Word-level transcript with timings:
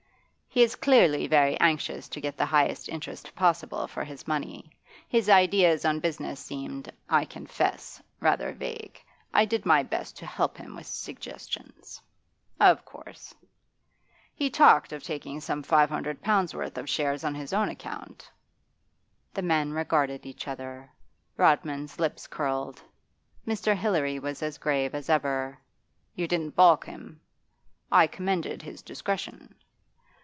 'He 0.53 0.63
is 0.63 0.75
clearly 0.75 1.27
very 1.27 1.57
anxious 1.61 2.09
to 2.09 2.19
get 2.19 2.35
the 2.35 2.45
highest 2.47 2.89
interest 2.89 3.33
possible 3.33 3.87
for 3.87 4.03
his 4.03 4.27
money. 4.27 4.69
His 5.07 5.29
ideas 5.29 5.85
on 5.85 6.01
business 6.01 6.41
seemed, 6.41 6.91
I 7.09 7.23
confess, 7.23 8.03
rather 8.19 8.51
vague. 8.51 9.01
I 9.33 9.45
did 9.45 9.65
my 9.65 9.81
best 9.81 10.17
to 10.17 10.25
help 10.25 10.57
him 10.57 10.75
with 10.75 10.87
suggestions.' 10.87 12.01
'Of 12.59 12.83
course.' 12.83 13.33
'He 14.35 14.49
talked 14.49 14.91
of 14.91 15.03
taking 15.03 15.39
some 15.39 15.63
five 15.63 15.89
hundred 15.89 16.21
pounds' 16.21 16.53
worth 16.53 16.77
of 16.77 16.89
shares 16.89 17.23
on 17.23 17.33
his 17.33 17.53
own 17.53 17.69
account.' 17.69 18.29
The 19.33 19.41
men 19.41 19.71
regarded 19.71 20.25
each 20.25 20.49
other. 20.49 20.91
Rodman's 21.37 21.97
lips 21.97 22.27
curled; 22.27 22.81
Mr. 23.47 23.73
Hilary 23.73 24.19
was 24.19 24.43
as 24.43 24.57
grave 24.57 24.93
as 24.95 25.09
ever. 25.09 25.59
'You 26.13 26.27
didn't 26.27 26.57
balk 26.57 26.85
him?' 26.87 27.21
'I 27.89 28.07
commended 28.07 28.61
his 28.61 28.81
discretion. 28.81 29.55